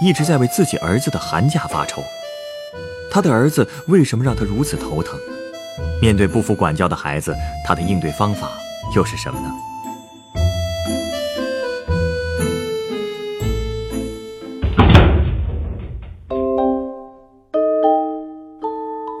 [0.00, 2.02] 一直在为自己儿子的寒假发愁。
[3.10, 5.18] 他的儿子为什么让他如此头疼？
[6.00, 7.34] 面对不服管教的孩子，
[7.66, 8.50] 他的应对方法
[8.94, 9.50] 又是什么呢？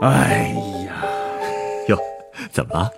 [0.02, 0.54] 哎
[0.84, 0.92] 呀，
[1.88, 1.98] 哟，
[2.52, 2.90] 怎么了？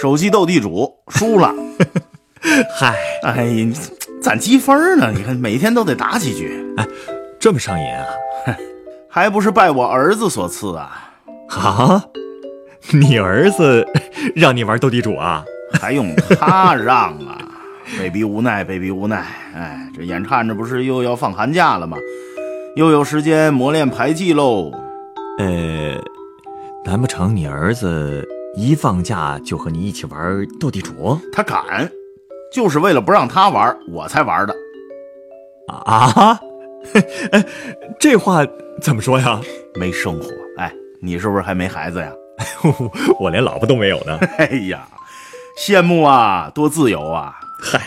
[0.00, 1.52] 手机斗地主输了。
[2.78, 3.76] 嗨，哎呀，你
[4.22, 5.12] 攒积分呢？
[5.14, 6.86] 你看每天都得打几局，哎，
[7.38, 8.06] 这么上瘾啊？
[9.08, 11.10] 还不是拜我儿子所赐啊！
[11.50, 12.04] 啊，
[12.92, 13.86] 你儿子
[14.34, 15.44] 让你玩斗地主啊？
[15.80, 17.38] 还用他让啊？
[17.98, 19.26] 被逼无奈，被逼无奈。
[19.54, 21.96] 哎，这眼看着不是又要放寒假了吗？
[22.76, 24.70] 又有时间磨练牌技喽。
[25.38, 26.00] 呃，
[26.86, 28.26] 难不成你儿子
[28.56, 31.18] 一放假就和你一起玩斗地主？
[31.32, 31.90] 他敢，
[32.54, 34.54] 就是为了不让他玩，我才玩的。
[35.68, 36.40] 啊？
[37.32, 37.44] 哎，
[37.98, 38.46] 这话
[38.80, 39.40] 怎么说呀？
[39.74, 40.30] 没生活。
[40.58, 42.12] 哎，你是不是还没孩子呀？
[43.20, 44.18] 我连老婆都没有呢。
[44.38, 44.86] 哎呀，
[45.58, 47.34] 羡慕啊，多自由啊！
[47.60, 47.80] 嗨，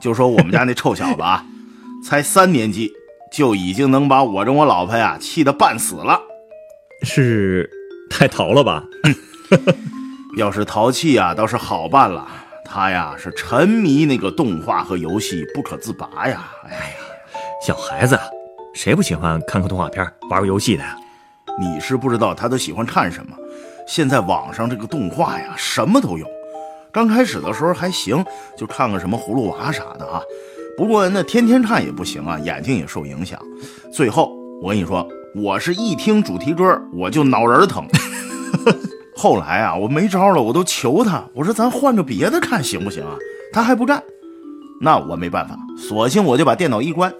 [0.00, 1.44] 就说我们家那臭小子啊，
[2.04, 2.90] 才三年级
[3.32, 6.20] 就已经能把我跟我老婆呀气得半死了。
[7.02, 7.68] 是
[8.10, 8.84] 太淘了吧？
[10.36, 12.26] 要是淘气啊，倒是好办了。
[12.64, 16.48] 他呀是沉迷那个动画和游戏不可自拔呀。
[16.64, 16.94] 哎呀，
[17.60, 18.18] 小孩子，
[18.72, 20.96] 谁不喜欢看看动画片、玩个游戏的呀？
[21.58, 23.36] 你是不知道他都喜欢看什么。
[23.86, 26.26] 现在网上这个动画呀，什么都有。
[26.90, 28.24] 刚开始的时候还行，
[28.56, 30.22] 就看个什么葫芦娃啥的啊。
[30.74, 33.38] 不过那天天看也不行啊，眼睛也受影响。
[33.92, 35.06] 最后我跟你说。
[35.32, 37.86] 我是一听主题歌我就脑仁疼，
[39.14, 43.14] 后来啊我没招了，我都求他，我说咱换个别的看行不行啊？
[43.52, 44.02] 他还不干，
[44.80, 47.14] 那我没办法，索性我就把电脑一关。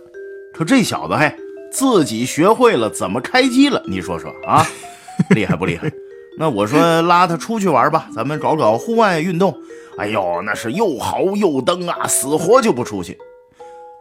[0.53, 1.33] 可这小子嘿，
[1.73, 4.67] 自己学会了怎么开机了，你说说啊，
[5.31, 5.91] 厉害不厉害？
[6.39, 9.57] 那我说拉他出去玩吧，咱们搞搞户外运动。
[9.99, 13.19] 哎呦，那是又嚎又蹬啊，死活就不出去。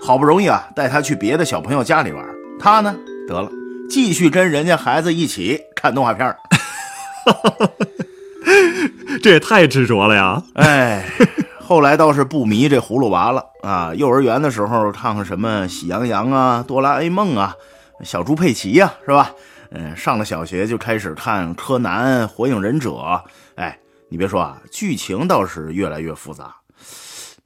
[0.01, 2.25] 好不容易啊带他去别的小朋友家里玩，
[2.59, 2.95] 他呢
[3.27, 3.49] 得了。
[3.89, 6.33] 继续跟人家孩子一起看动画片
[9.21, 10.41] 这也太执着了呀！
[10.55, 11.03] 哎，
[11.69, 13.93] 后来倒是不迷这葫芦娃了啊。
[13.93, 17.55] 幼儿园的时候看看什么《喜羊羊》啊、《哆啦 A 梦》啊、
[18.03, 19.31] 《小猪佩奇》呀，是吧？
[19.69, 22.89] 嗯，上了小学就开始看《柯南》《火影忍者》。
[23.53, 23.77] 哎，
[24.09, 26.55] 你别说啊，剧情倒是越来越复杂。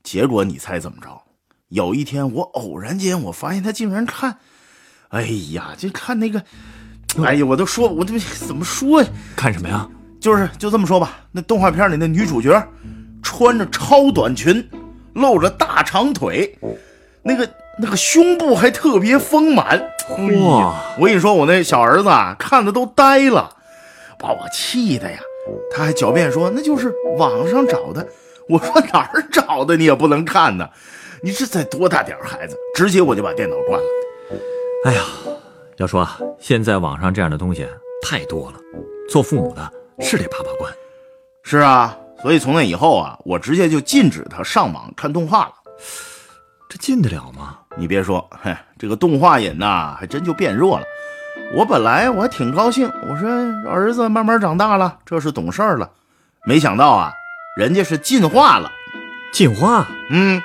[0.04, 1.22] 结果你猜怎么着？
[1.68, 4.38] 有一天我偶然间我发现他竟然看。
[5.10, 6.42] 哎呀，就看那个，
[7.26, 9.10] 哎呀，我都说，我这怎么说呀？
[9.36, 9.86] 看什么呀？
[10.22, 11.18] 就是就这么说吧。
[11.34, 12.66] 那动画片里那女主角，
[13.36, 14.70] 穿着超短裙，
[15.14, 16.56] 露着大长腿，
[17.24, 17.50] 那个
[17.80, 19.82] 那个胸部还特别丰满。
[20.46, 20.76] 哇！
[21.00, 23.50] 我跟你说，我那小儿子啊，看的都呆了，
[24.20, 25.18] 把我气的呀。
[25.76, 28.08] 他还狡辩说那就是网上找的。
[28.48, 29.76] 我说哪儿找的？
[29.76, 30.70] 你也不能看呢。
[31.24, 32.56] 你这才多大点孩子？
[32.76, 33.88] 直接我就把电脑关了。
[34.86, 35.02] 哎呀，
[35.78, 37.68] 要说啊，现在网上这样的东西
[38.04, 38.58] 太多了，
[39.10, 40.72] 做父母的是得把把关。
[41.42, 45.54] 是啊，所以从那以后啊，我直接就禁止他上网看动画了。
[46.70, 47.60] 这禁得了吗？
[47.78, 50.86] 你别说，嘿，这个动画瘾呐，还真就变弱了。
[51.54, 53.30] 我本来我还挺高兴，我说
[53.70, 55.92] 儿子慢慢长大了，这是懂事儿了。
[56.46, 57.12] 没想到啊，
[57.58, 58.72] 人家是进化了。
[59.34, 59.86] 进化？
[60.10, 60.42] 嗯，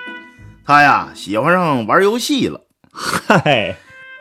[0.65, 2.61] 他呀喜欢上玩游戏了。
[2.93, 3.77] 嗨。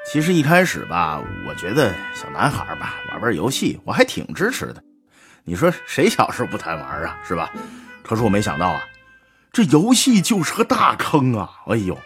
[0.10, 1.20] 其实一开始吧，
[1.50, 4.84] 我觉得小男孩吧玩玩游戏，我还挺支持的。
[5.50, 7.50] 你说谁小时候不贪玩啊，是吧？
[8.04, 8.84] 可是我没想到啊，
[9.54, 11.50] 这游戏就是个大坑啊！
[11.68, 11.98] 哎呦，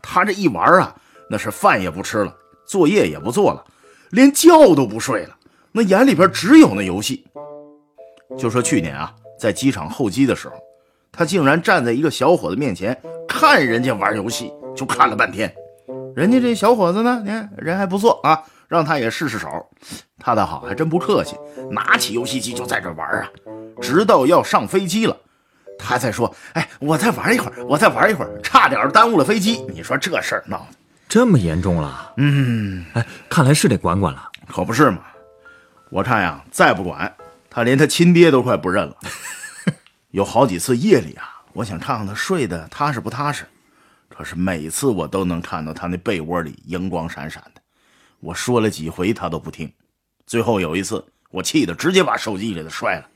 [0.00, 0.94] 他这一玩啊，
[1.28, 2.32] 那是饭也不吃了，
[2.64, 3.64] 作业也不做了，
[4.10, 5.36] 连觉都不睡了，
[5.72, 7.26] 那眼里边只有那游戏。
[8.38, 10.54] 就说去年啊，在机场候机的时候，
[11.10, 12.96] 他竟然站在一个小伙子面前
[13.26, 15.52] 看人家玩游戏，就看了半天。
[16.14, 19.67] 人家这小伙子呢，你看人还不错啊，让他也试试手。
[20.18, 21.36] 他倒好，还真不客气，
[21.70, 23.28] 拿起游戏机就在这玩啊，
[23.80, 25.16] 直到要上飞机了，
[25.78, 30.76] 他才说：“哎，我再玩一会儿，我再玩一会儿，差点耽误了飞机。”你说这事儿闹的
[31.08, 32.12] 这么严重了？
[32.16, 34.28] 嗯，哎，看来是得管管了。
[34.48, 35.02] 可不是嘛！
[35.90, 37.14] 我看呀，再不管，
[37.48, 38.96] 他连他亲爹都快不认了。
[40.10, 43.44] 有好几次夜里啊，我想看看他睡得踏实不踏实，
[44.08, 47.60] 可是每次我都能看到他那被窝里荧光闪闪的。
[48.20, 49.72] 我说了几回，他都不听。
[50.28, 53.08] 最后有一次，我气得直接把手机给他摔了，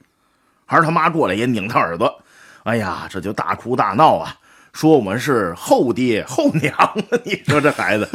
[0.66, 2.22] 儿他妈过来也拧他耳朵。
[2.62, 4.34] 哎呀，这就大哭大闹啊，
[4.72, 6.74] 说我们是后爹后娘。
[7.22, 8.08] 你说这孩子，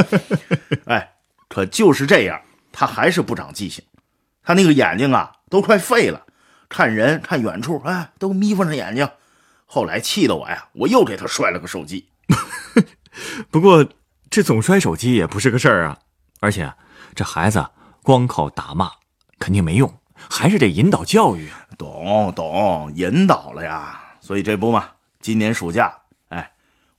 [0.86, 1.14] 哎，
[1.48, 2.42] 可就是这样，
[2.72, 3.86] 他还是不长记性。
[4.44, 6.26] 他那个眼睛啊，都快废了，
[6.68, 9.08] 看人看远处，哎，都眯缝着眼睛。
[9.68, 12.10] 后来气得我呀，我又给他摔了个手机。
[13.52, 13.86] 不过
[14.32, 16.00] 这总摔手机也不是个事儿啊，
[16.40, 16.74] 而且
[17.14, 17.64] 这孩子
[18.08, 18.90] 光靠打骂
[19.38, 19.94] 肯定没用，
[20.30, 21.50] 还是得引导教育。
[21.78, 24.00] 懂懂，引导了呀。
[24.22, 24.86] 所以这不嘛，
[25.20, 25.94] 今年暑假，
[26.30, 26.50] 哎，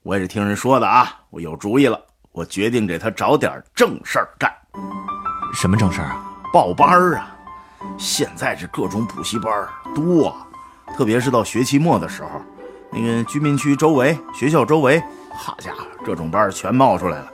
[0.02, 1.98] 我也是听人说的啊，我有主意了，
[2.30, 4.54] 我决定给他找点正事儿干。
[5.54, 6.30] 什么正事儿啊？
[6.52, 7.34] 报班儿啊！
[7.98, 10.36] 现在这各种补习班多，
[10.94, 12.42] 特别是到学期末的时候，
[12.92, 15.02] 那个居民区周围、学校周围，
[15.32, 17.32] 好家伙，这种班全冒出来了，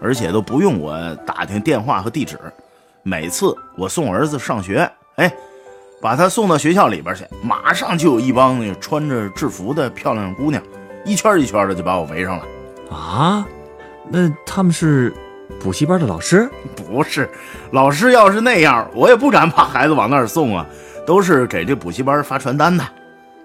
[0.00, 2.40] 而且都不用我打听电话和地址。
[3.02, 5.32] 每次我送儿子上学，哎，
[6.00, 10.62] 把他送到学校里边去，马上就有一帮那穿着制服的漂亮姑娘，
[11.04, 12.44] 一圈一圈的就把我围上了。
[12.94, 13.46] 啊？
[14.08, 15.14] 那他们是
[15.60, 16.50] 补习班的老师？
[16.74, 17.28] 不是，
[17.70, 20.66] 老师要是那样，我也不敢把孩子往那儿送啊。
[21.06, 22.86] 都是给这补习班发传单的。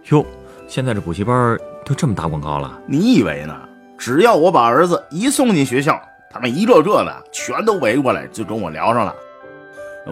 [0.10, 0.24] 哟，
[0.68, 2.80] 现在这补习班都这么打广告了？
[2.86, 3.56] 你以为呢？
[3.98, 6.00] 只要我把儿子一送进学校，
[6.30, 9.16] 他们一个个的全都围过来，就跟我聊上了。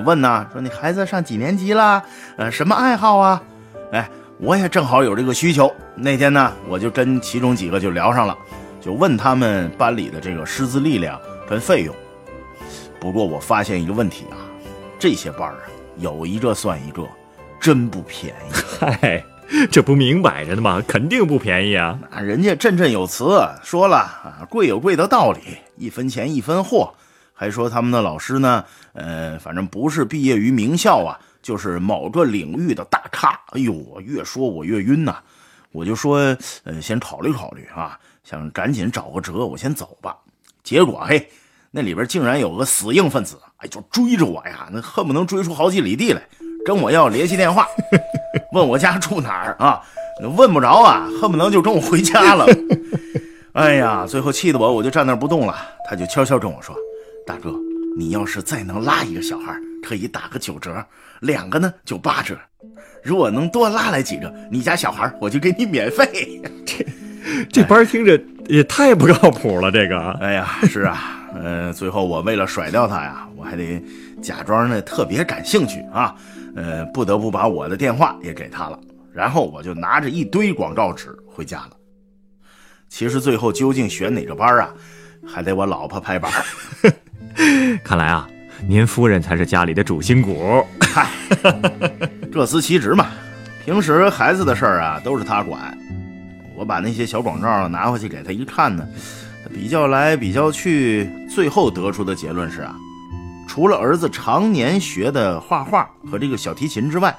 [0.01, 2.03] 问呢，说你孩子上几年级了？
[2.37, 3.41] 呃，什么爱好啊？
[3.91, 4.09] 哎，
[4.39, 5.71] 我也正好有这个需求。
[5.95, 8.35] 那天呢，我就跟其中几个就聊上了，
[8.81, 11.93] 就问他们班里的这个师资力量跟费用。
[12.99, 14.37] 不过我发现一个问题啊，
[14.97, 15.59] 这些班啊，
[15.97, 17.03] 有一个算一个，
[17.59, 18.53] 真不便宜。
[18.79, 19.23] 嗨，
[19.69, 20.81] 这不明摆着的吗？
[20.87, 21.99] 肯定不便宜啊！
[22.09, 25.39] 那人家振振有词说了啊，贵有贵的道理，
[25.77, 26.91] 一分钱一分货。
[27.43, 28.63] 还说他们的老师呢，
[28.93, 33.37] 呃，反正不是毕业于名校啊，就是某个领域的大咖。
[33.47, 35.17] 哎呦，我越说我越晕呐，
[35.73, 36.19] 我就说，
[36.63, 40.15] 呃，先考虑考虑啊，想赶紧找个辙，我先走吧。
[40.63, 41.29] 结果嘿，
[41.69, 46.21] 那里边竟然有个死硬分子，哎，就追着我呀，那恨不能追出好几里地来，
[46.65, 47.67] 跟我要联系电话，
[48.53, 49.83] 问我家住哪儿啊？
[50.37, 52.45] 问不着啊，恨不能就跟我回家了。
[53.51, 55.53] 哎呀，最后气得我，我就站那不动了。
[55.89, 56.73] 他就悄悄跟我说。
[57.25, 57.55] 大哥，
[57.97, 60.71] 你要是再能拉一个小孩，可以打个九折；
[61.21, 62.37] 两个呢就八折。
[63.01, 66.41] 如果能多拉来几个，你家小孩我就给你免费。
[66.65, 66.85] 这
[67.49, 69.71] 这班听着也太不靠谱了。
[69.71, 73.81] 这个，哎呀，是啊，呃，最后我为了甩掉他呀，我还得
[74.21, 76.15] 假装呢特别感兴趣啊，
[76.55, 78.79] 呃，不得不把我的电话也给他了。
[79.13, 81.71] 然后我就拿着一堆广告纸回家了。
[82.89, 84.73] 其实最后究竟选哪个班啊，
[85.25, 86.31] 还得我老婆拍板。
[87.83, 88.27] 看来啊，
[88.67, 90.65] 您夫人才是家里的主心骨。
[90.81, 91.07] 嗨，
[92.31, 93.07] 各司其职嘛。
[93.65, 95.77] 平时孩子的事儿啊，都是他管。
[96.55, 98.87] 我把那些小广告拿回去给他一看呢，
[99.53, 102.75] 比较来比较去，最后得出的结论是啊，
[103.47, 107.15] 除了儿子常年学的画画和这个小提琴之外，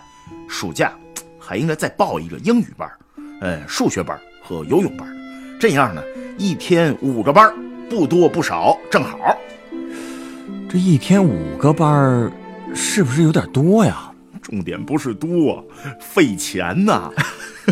[0.49, 0.93] 暑假
[1.41, 2.89] 还应该再报一个英语班、
[3.41, 5.09] 呃数学班和游泳班。
[5.59, 6.03] 这样呢，
[6.39, 7.53] 一天五个班，
[7.89, 9.37] 不多不少，正好。
[10.75, 12.33] 这一天五个班儿，
[12.75, 14.11] 是不是有点多呀？
[14.43, 15.65] 重点不是多，
[16.01, 17.13] 费钱呐。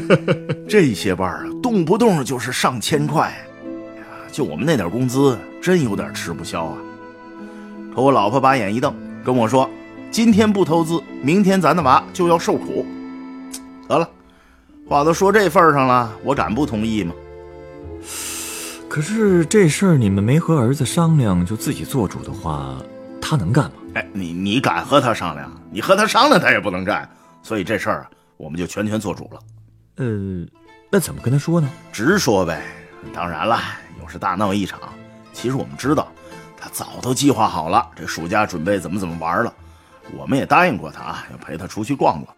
[0.71, 3.37] 这些班啊，动不动就是上千块，
[4.30, 6.78] 就我们那点工资，真有点吃不消啊。
[7.92, 8.94] 可我老婆把眼一瞪，
[9.25, 9.68] 跟我说
[10.12, 12.87] ：“今天不投资，明天咱的娃就要受苦。”
[13.88, 14.09] 得了，
[14.88, 17.12] 话都说这份上了，我敢不同意吗？
[18.88, 22.76] 可是这事儿你们没和儿子商量就自己做主的话，
[23.32, 23.72] 他能干吗？
[23.94, 25.50] 哎，你你敢和他商量？
[25.70, 27.08] 你和他商量，他也不能干。
[27.42, 29.40] 所以这事儿啊，我们就全权做主了。
[29.96, 30.46] 呃，
[30.90, 31.70] 那怎么跟他说呢？
[31.90, 32.62] 直说呗。
[33.14, 33.58] 当然了，
[34.02, 34.78] 又是大闹一场。
[35.32, 36.12] 其实我们知道，
[36.58, 39.50] 他早都计划好了，这暑假准备怎么怎么玩了。
[40.14, 42.36] 我们也答应过他啊，要陪他出去逛逛。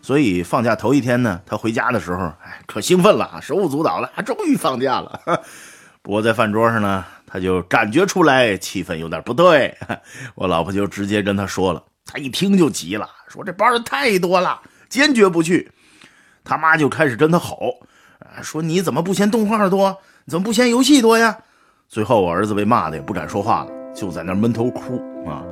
[0.00, 5.20] 所以放假头一天呢，他回家的时候，哎，可兴奋了，手舞足蹈了，终于放假了。
[6.00, 9.74] 不过在饭桌上呢，他就感觉出来气氛有点不对，
[10.36, 14.60] 我老婆就直接跟他说了，他一听就急了，说这班太多了，
[14.90, 15.70] 坚决不去。
[16.44, 17.72] 他妈就开始跟他吼，
[18.42, 19.96] 说你怎么不嫌动画多，
[20.26, 21.34] 怎么不嫌游戏多呀？
[21.88, 25.42] 最后我儿子被骂的也不敢说话了，就在那闷头哭啊。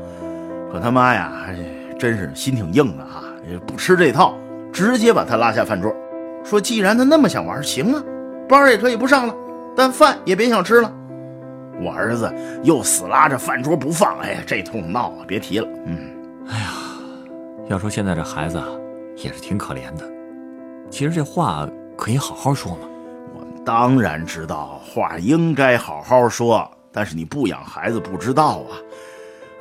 [0.70, 1.56] 可他妈呀，还
[1.98, 4.36] 真是心挺硬的哈，也不吃这套，
[4.70, 5.90] 直接把他拉下饭桌，
[6.44, 8.02] 说既然他那么想玩，行啊，
[8.46, 9.34] 班也可以不上了，
[9.74, 10.92] 但饭也别想吃了。
[11.80, 12.32] 我儿子
[12.62, 15.68] 又死拉着饭桌不放，哎呀，这通闹啊，别提了。
[15.86, 15.98] 嗯，
[16.48, 16.72] 哎呀，
[17.68, 18.66] 要说现在这孩子啊，
[19.16, 20.04] 也是挺可怜的。
[20.90, 22.80] 其实这话可以好好说嘛。
[23.34, 28.76] 我当然知道话应该好好说，但是你不养孩子不知道啊。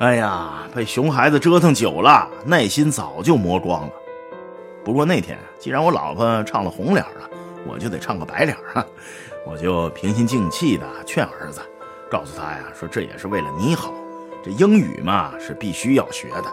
[0.00, 3.92] 哎呀，被熊孩子折腾久了，耐心早就磨光了。
[4.84, 7.30] 不过那天既然我老婆唱了红脸了，
[7.66, 8.84] 我就得唱个白脸啊。
[9.46, 11.60] 我就平心静气的劝儿子。
[12.10, 13.94] 告诉他呀，说这也是为了你好。
[14.42, 16.44] 这英语嘛是必须要学的，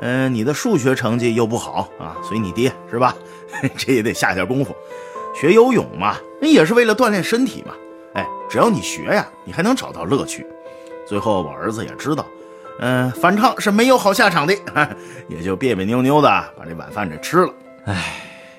[0.00, 3.14] 嗯，你的数学成绩又不好啊，随你爹是吧？
[3.76, 4.74] 这也得下点功夫。
[5.34, 7.74] 学游泳嘛，那也是为了锻炼身体嘛。
[8.14, 10.46] 哎，只要你学呀，你还能找到乐趣。
[11.06, 12.24] 最后我儿子也知道，
[12.78, 14.54] 嗯，反抗是没有好下场的，
[15.28, 17.52] 也就别别扭扭的把这晚饭给吃了。
[17.86, 18.14] 哎，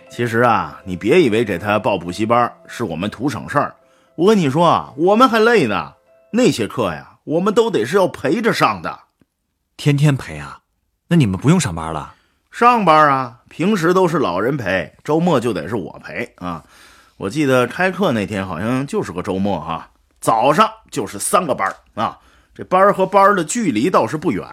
[0.10, 3.74] 其实啊，你别以为给他报补习班是我们图省事儿，
[4.16, 5.94] 我跟你说啊，我们还累呢。
[6.36, 9.00] 那些课呀，我们都得是要陪着上的，
[9.78, 10.60] 天天陪啊？
[11.08, 12.16] 那你们不用上班了？
[12.52, 16.64] 上班啊，平时都是老人陪，周末就得是我陪啊。
[17.16, 19.90] 我记得开课那天好像就是个周末哈，
[20.20, 22.20] 早上就是三个班啊，
[22.54, 24.46] 这班和班的距离倒是不远，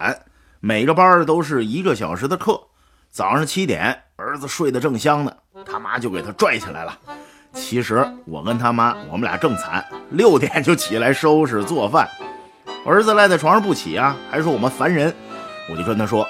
[0.60, 2.60] 每个班都是一个小时的课。
[3.10, 5.34] 早上七点，儿子睡得正香呢，
[5.66, 6.96] 他妈就给他拽起来了。
[7.54, 12.08] 其实我跟他妈，我们俩正惨，六点就起来收拾做饭。
[12.84, 15.14] 儿子赖在床上不起啊，还说我们烦人。
[15.70, 16.26] 我就跟他说：“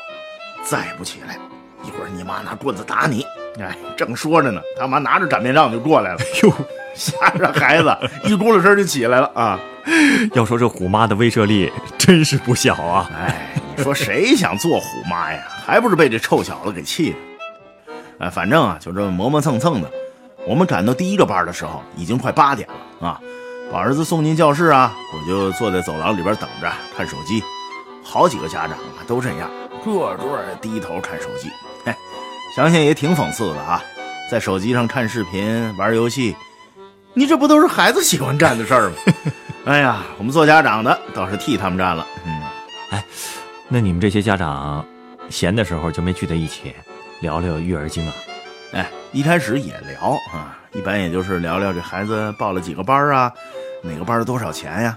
[0.62, 1.38] 再不起来，
[1.83, 3.25] 一会儿你妈拿棍子打你。”
[3.59, 6.21] 哎，正说着呢，他妈拿着擀面杖就过来了。
[6.43, 6.52] 哟，
[6.95, 9.59] 吓着孩子 一咕噜声就起来了啊！
[10.35, 13.11] 要说这虎妈的威慑力真是不小啊！
[13.19, 15.43] 哎，你说谁想做虎妈呀？
[15.64, 17.17] 还不是被这臭小子给气的？
[18.21, 19.91] 哎，反正啊，就这么磨磨蹭蹭的。
[20.47, 22.69] 我们赶到第一个班的时候，已经快八点
[23.01, 23.21] 了啊！
[23.71, 27.43] 把儿子送进教室啊，我就坐在走廊里边等着看手机。
[28.03, 29.49] 好几个家长啊都这样，
[29.85, 31.49] 个个低头看手机。
[31.85, 31.95] 嘿，
[32.55, 33.83] 想想也挺讽刺的啊，
[34.31, 36.37] 在手机上看视频、玩游戏，
[37.15, 38.97] 你这不都是孩子喜欢干的事儿吗？
[39.65, 42.07] 哎呀，我们做家长的倒是替他们占了。
[42.27, 42.43] 嗯，
[42.91, 43.05] 哎，
[43.69, 44.85] 那你们这些家长
[45.31, 46.75] 闲的时候就没聚在一起
[47.21, 48.13] 聊聊育儿经啊？
[48.73, 53.31] 哎，一开始也聊啊，一般也就是聊聊这孩子报了几个班啊，
[53.83, 54.97] 哪个班多少钱呀。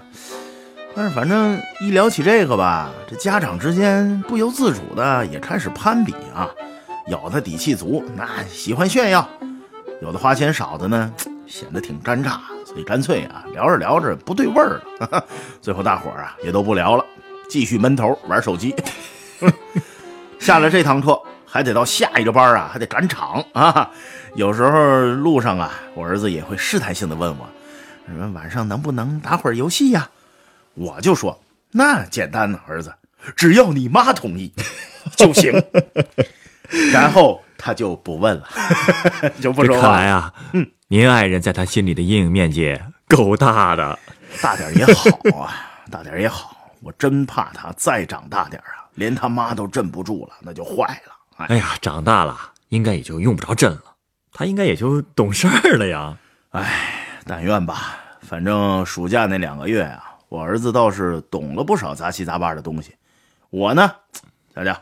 [0.94, 6.50] 但是反正一聊起这个吧，这家长之间不由自主的也开始攀比啊。
[7.08, 9.22] 有的底气足，那喜欢炫耀；
[10.00, 11.12] 有的花钱少的呢，
[11.46, 15.24] 显得挺尴尬，所以干脆啊，聊着聊着不对味儿了。
[15.60, 17.04] 最后大伙儿啊也都不聊了，
[17.50, 18.74] 继续闷头玩手机。
[20.40, 21.20] 下了这堂课。
[21.56, 23.90] 还得到下一个班啊，还得赶场啊！
[24.34, 27.48] 有时候路上啊，我儿子也会试探性的问我
[28.14, 30.06] ：“说晚上能不能打会儿游戏呀？”
[30.76, 31.40] 我就说
[31.72, 32.92] ：“那简单呢，儿子，
[33.34, 34.52] 只要你妈同意
[35.16, 35.50] 就行。
[36.92, 38.46] ”然后他就不问了，
[39.40, 39.80] 就不说。
[39.80, 43.98] 看来啊，嗯，您爱人在他心里的阴影面积够大的，
[44.42, 45.08] 大点也好
[45.40, 45.56] 啊，
[45.90, 46.54] 大点也好。
[46.82, 51.15] 我真怕他再长大点啊，连他妈都镇不住了，那就坏了。
[51.36, 53.82] 哎呀，长大了应该也就用不着朕了，
[54.32, 56.16] 他应该也就懂事儿了呀。
[56.50, 57.98] 哎，但愿吧。
[58.22, 62.94] 反正暑假那两个月啊，我儿子倒是懂了不少杂七杂八的东西。
[63.50, 63.92] 我呢，
[64.54, 64.76] 瞧瞧，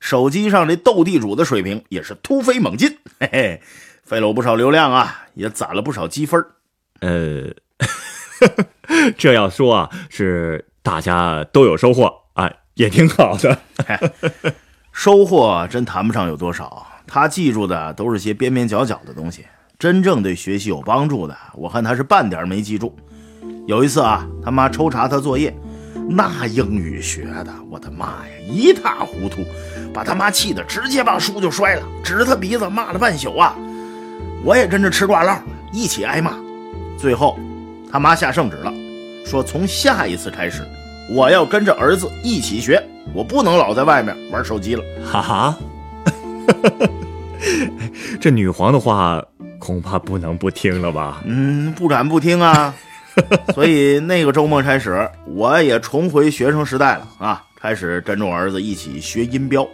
[0.00, 3.62] 手机上这斗地主的水平也是突飞猛进，嘿嘿，
[4.02, 6.44] 费了我不少流量啊，也攒了不少积分。
[7.00, 7.52] 呃，
[9.16, 13.58] 这要说啊，是大家都有收获啊，也挺好的。
[14.98, 19.46] 收获真谈不上有多少，他记住的都是些边边角角的东西，
[19.78, 22.92] 真正对学习有帮助的，我看他是半点没记住。
[23.68, 25.56] 有一次啊，他妈抽查他作业，
[26.10, 29.44] 那英语学的，我的妈呀，一塌糊涂，
[29.94, 33.54] 把他妈气得直接把书就摔了，指着他鼻子骂了半宿啊！
[34.42, 35.40] 我也跟着吃挂唠，
[35.72, 36.32] 一起挨骂。
[36.98, 37.38] 最后，
[37.88, 38.74] 他妈下圣旨了，
[39.24, 40.66] 说从下一次开始，
[41.08, 42.84] 我要跟着儿子一起学。
[43.14, 45.56] 我不能老在外面玩手机了，哈哈。
[48.20, 49.22] 这女皇的话
[49.58, 51.22] 恐怕不能不听了吧？
[51.24, 52.74] 嗯，不敢不听啊。
[53.52, 59.66] 所以那个周末开始，我也重回学生时代了啊，开始跟着我儿子一起学音标。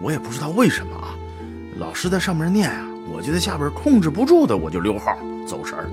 [0.00, 1.14] 我也不知道为什么啊，
[1.78, 5.16] 老师在上面念啊，我就在下边控制不住的，我就溜号
[5.46, 5.84] 走神儿。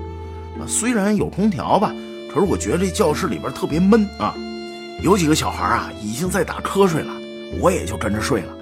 [0.58, 1.92] 啊，虽然有空调吧，
[2.32, 4.34] 可是我觉得这教室里边特别闷啊。
[5.02, 7.12] 有几个小孩啊，已经在打瞌睡了。
[7.58, 8.52] 我也就跟着睡了。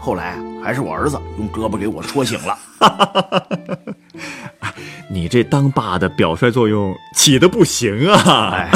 [0.00, 2.58] 后来还是我儿子用胳膊给我戳醒了。
[5.08, 8.54] 你这当爸的表率作用起的不行啊！
[8.54, 8.70] 哎，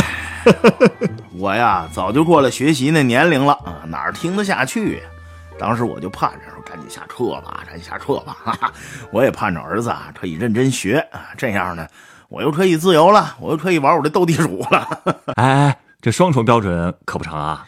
[1.33, 5.03] 我呀早就过了学习那年龄了啊，哪儿听得下去呀？
[5.59, 8.37] 当时我就盼着说赶紧下课吧，赶紧下课吧。
[8.45, 8.73] 哈哈，
[9.11, 11.89] 我也盼着儿子啊可以认真学啊，这样呢，
[12.29, 14.87] 我又可以自由了，我又可以玩我的斗地主了。
[15.37, 17.67] 哎 哎，这双重标准可不成啊！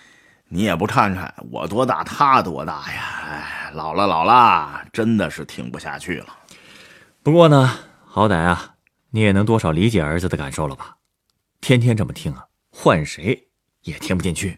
[0.49, 3.02] 你也不看看我多大，他多大呀？
[3.28, 6.26] 哎，老了老了，真的是听不下去了。
[7.25, 7.68] 不过呢，
[8.07, 8.75] 好歹啊，
[9.11, 10.95] 你也能多少理解儿子的感受了吧？
[11.61, 13.49] 天天这么听啊，换谁
[13.83, 14.57] 也听不进去。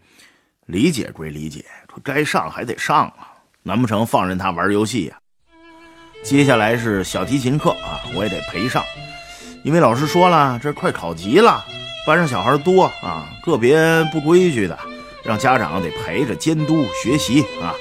[0.66, 3.32] 理解归理解，可该上还得上啊，
[3.62, 5.16] 难不成放任他玩游戏呀？
[6.22, 8.84] 接下来是小提琴课啊，我也得陪上，
[9.64, 11.64] 因为老师说了，这快考级了，
[12.06, 13.78] 班上小孩多啊，个别
[14.12, 14.78] 不规矩的。
[15.22, 17.76] 让家长得陪着监督学习啊！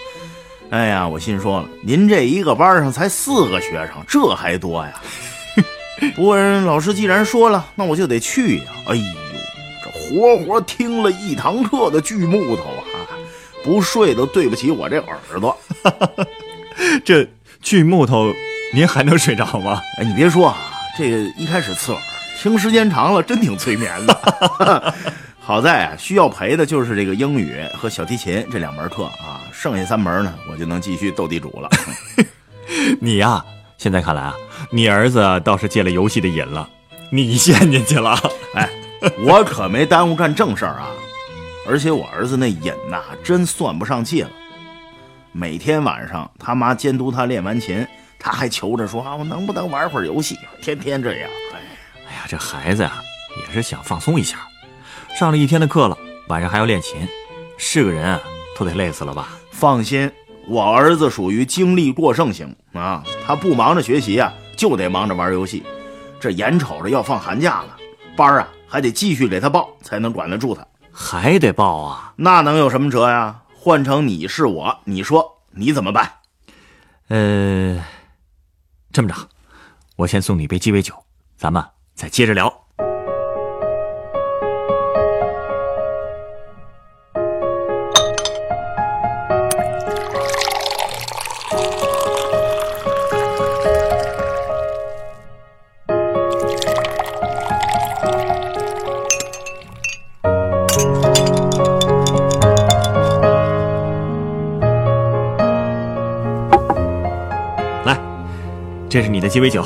[0.71, 5.01] 哎呀，我心说了，您这一个班上才四个学生，这还多呀？
[6.15, 8.65] 不过老师既然说了，那我就得去呀！
[8.87, 9.03] 哎呦，
[9.81, 13.15] 这活活听了一堂课的锯木头啊！
[13.63, 15.57] 不睡都对不起我这耳朵。
[17.05, 17.25] 这
[17.61, 18.33] 锯木头，
[18.73, 19.81] 您还能睡着吗？
[19.97, 20.57] 哎，你别说啊，
[20.97, 22.01] 这个一开始刺耳，
[22.41, 24.93] 听时间长了真挺催眠的。
[25.41, 31.69] 好在啊，需要陪的就是这个英语和小提琴这两门课啊，剩下三门呢，我就能继续斗地主了。
[33.01, 33.43] 你呀，
[33.77, 34.33] 现在看来啊，
[34.71, 36.69] 你儿子倒是戒了游戏的瘾了，
[37.11, 38.17] 你陷进去了。
[38.55, 38.69] 哎，
[39.25, 40.91] 我可没耽误干正事儿啊，
[41.67, 44.29] 而且我儿子那瘾呐，真算不上戒了。
[45.33, 47.85] 每天晚上他妈监督他练完琴，
[48.17, 50.37] 他还求着说啊，我能不能玩会儿游戏？
[50.61, 51.29] 天天这样。
[52.29, 52.93] 这孩子呀，
[53.39, 54.47] 也是想放松一下。
[55.17, 57.07] 上了一天的课了，晚上还要练琴，
[57.57, 58.21] 是个人啊，
[58.55, 59.29] 都得累死了吧？
[59.49, 60.11] 放心，
[60.47, 65.63] 我儿子属于精力过剩型啊，他不忙着学习啊，就得忙着玩游戏。
[66.19, 67.75] 这眼瞅着要放寒假了，
[68.15, 70.63] 班啊还得继续给他报，才能管得住他。
[70.91, 72.13] 还得报啊？
[72.15, 73.41] 那能有什么辙呀？
[73.55, 76.13] 换成你是我，你说你怎么办？
[77.07, 77.83] 呃，
[78.91, 79.15] 这么着，
[79.95, 80.93] 我先送你一杯鸡尾酒，
[81.35, 81.65] 咱们
[81.99, 82.47] 再接着聊。
[107.83, 107.99] 来
[108.87, 109.61] 这是你的鸡尾酒，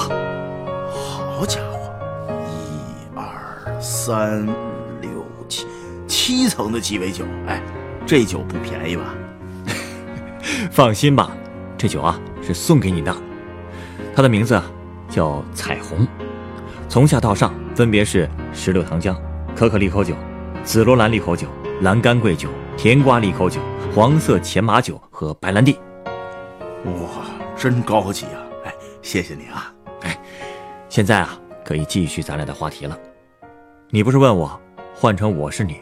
[4.05, 4.45] 三
[4.99, 5.65] 六七，
[6.09, 7.63] 七层的鸡尾酒，哎，
[8.05, 9.15] 这酒不便宜吧？
[10.69, 11.31] 放心吧，
[11.77, 13.15] 这酒啊是送给你的，
[14.13, 14.61] 它的名字
[15.07, 16.05] 叫彩虹，
[16.89, 19.15] 从下到上分别是石榴糖浆、
[19.55, 20.13] 可可利口酒、
[20.65, 21.47] 紫罗兰利口酒、
[21.79, 23.61] 蓝干桂酒、甜瓜利口酒、
[23.95, 25.79] 黄色前马酒和白兰地。
[26.83, 27.23] 哇，
[27.55, 28.43] 真高级啊！
[28.65, 30.19] 哎谢谢你啊，哎，
[30.89, 32.99] 现在啊，可以继续咱俩的话题了。
[33.93, 34.59] 你不是问我，
[34.95, 35.77] 换成我是你，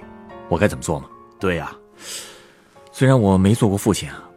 [0.49, 1.07] 我该怎么做吗？
[1.39, 1.73] 对呀，
[2.91, 4.29] 虽然我没做过父亲啊，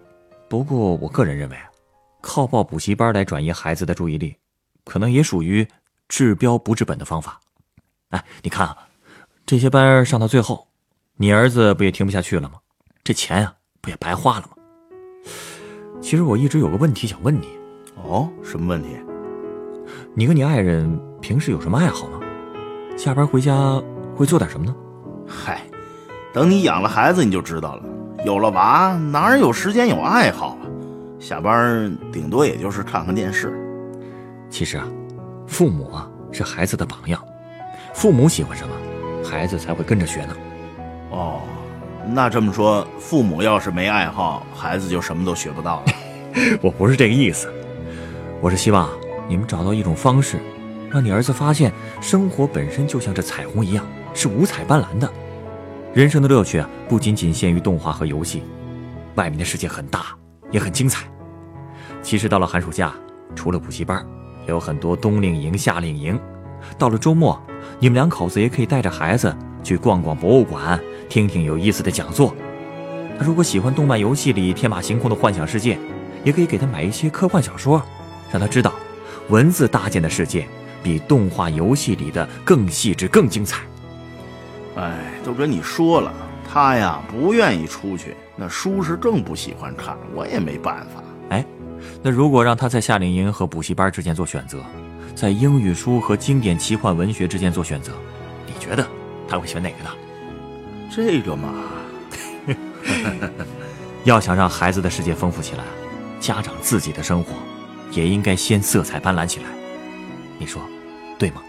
[0.49, 1.57] 不过我个人认为，
[2.21, 4.37] 靠报补习班来转移孩子的注意力，
[4.85, 5.67] 可能也属于
[6.07, 7.41] 治标不治本的方法。
[8.11, 8.79] 哎，你看啊，
[9.45, 10.69] 这些班上到最后，
[11.17, 12.61] 你儿子不也听不下去了吗？
[13.03, 14.53] 这钱啊，不也白花了吗？
[16.01, 17.49] 其实我一直有个问题想问你。
[17.97, 18.91] 哦，什么问题？
[20.15, 22.21] 你跟你爱人平时有什么爱好吗？
[22.97, 23.83] 下班回家
[24.15, 24.75] 会做点什么呢？
[25.27, 25.61] 嗨，
[26.33, 27.83] 等你养了孩子你就知道了。
[28.25, 30.67] 有了娃哪有时间有爱好啊？
[31.19, 33.53] 下班顶多也就是看看电视。
[34.49, 34.87] 其实啊，
[35.47, 37.21] 父母啊是孩子的榜样，
[37.93, 38.75] 父母喜欢什么，
[39.29, 40.37] 孩子才会跟着学呢。
[41.11, 41.41] 哦，
[42.07, 45.93] 那这么说，父母要是没爱好，孩子就什么都学不到了。
[46.63, 47.53] 我不是这个意思。
[48.41, 48.89] 我是希望
[49.29, 50.39] 你们找到一种方式，
[50.95, 55.13] 让你儿子发现生活本身就像这彩虹一样，是五彩斑斓的。
[55.93, 58.45] 人生的乐趣啊，不仅仅限于动画和游戏，
[59.17, 60.17] 外面的世界很大，
[60.53, 61.05] 也很精彩。
[62.01, 62.95] 其实到了寒暑假，
[63.35, 64.07] 除了补习班，
[64.47, 66.17] 有很多冬令营、夏令营。
[66.79, 67.43] 到了周末，
[67.81, 70.79] 你们两口子也可以带着孩子去逛逛博物馆，
[71.09, 72.33] 听听有意思的讲座。
[73.19, 75.77] 他如果喜欢动漫游戏里天马行空的幻想世界，
[76.23, 77.83] 也可以给他买一些科幻小说。
[78.31, 78.73] 让他知道，
[79.29, 80.47] 文字搭建的世界
[80.85, 83.63] 比动画游戏里的更细致、更精彩。
[84.77, 86.13] 哎，都跟你说了，
[86.53, 91.03] 他呀不愿意出去，那书是更不喜欢看，我也没办法。
[91.31, 91.45] 哎，
[92.03, 94.59] 那如果让他在夏令营和补习班之间做选择，
[95.15, 97.93] 在英语书和经典奇幻文学之间做选择，
[98.47, 98.87] 你觉得
[99.27, 99.91] 他会选哪个呢？
[100.95, 101.55] 这个嘛，
[104.05, 105.65] 要想让孩子的世界丰富起来，
[106.21, 107.33] 家长自己的生活
[107.91, 109.47] 也应该先色彩斑斓起来。
[110.37, 110.61] 你说，
[111.19, 111.43] 对吗？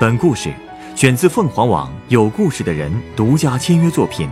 [0.00, 0.52] 本故事
[0.96, 4.28] 选自凤凰网“有故事的人”独家签约作品。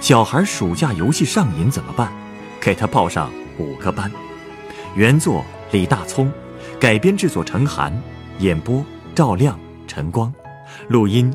[0.00, 2.12] 小孩暑假游戏上瘾怎么办？
[2.60, 4.08] 给他报上五个班。
[4.94, 6.32] 原作李大聪，
[6.78, 7.92] 改编制作陈寒，
[8.38, 10.32] 演播赵亮、陈光，
[10.86, 11.34] 录音